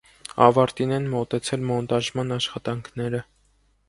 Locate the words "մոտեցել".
1.11-1.65